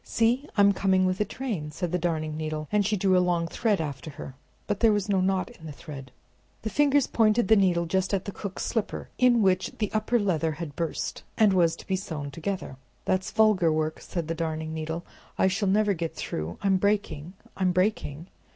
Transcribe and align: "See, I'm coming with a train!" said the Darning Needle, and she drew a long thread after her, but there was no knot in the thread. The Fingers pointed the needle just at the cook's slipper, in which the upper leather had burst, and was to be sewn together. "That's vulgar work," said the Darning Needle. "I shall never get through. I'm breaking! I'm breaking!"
"See, 0.03 0.49
I'm 0.57 0.71
coming 0.71 1.05
with 1.05 1.21
a 1.21 1.25
train!" 1.25 1.69
said 1.69 1.91
the 1.91 1.99
Darning 1.99 2.35
Needle, 2.35 2.67
and 2.71 2.83
she 2.83 2.97
drew 2.97 3.15
a 3.15 3.21
long 3.21 3.47
thread 3.47 3.79
after 3.79 4.09
her, 4.09 4.33
but 4.65 4.79
there 4.79 4.91
was 4.91 5.07
no 5.07 5.21
knot 5.21 5.51
in 5.51 5.67
the 5.67 5.71
thread. 5.71 6.11
The 6.63 6.71
Fingers 6.71 7.05
pointed 7.05 7.47
the 7.49 7.55
needle 7.55 7.85
just 7.85 8.11
at 8.11 8.25
the 8.25 8.31
cook's 8.31 8.65
slipper, 8.65 9.09
in 9.19 9.43
which 9.43 9.73
the 9.77 9.91
upper 9.93 10.19
leather 10.19 10.53
had 10.53 10.75
burst, 10.75 11.21
and 11.37 11.53
was 11.53 11.75
to 11.75 11.85
be 11.85 11.95
sewn 11.95 12.31
together. 12.31 12.77
"That's 13.05 13.29
vulgar 13.29 13.71
work," 13.71 13.99
said 14.01 14.27
the 14.27 14.33
Darning 14.33 14.73
Needle. 14.73 15.05
"I 15.37 15.45
shall 15.45 15.69
never 15.69 15.93
get 15.93 16.15
through. 16.15 16.57
I'm 16.63 16.77
breaking! 16.77 17.33
I'm 17.55 17.71
breaking!" 17.71 18.25